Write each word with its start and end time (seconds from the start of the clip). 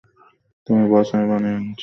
তুমি 0.67 0.83
বস, 0.91 1.07
আমি 1.15 1.25
বানিয়ে 1.31 1.55
আনছি। 1.57 1.79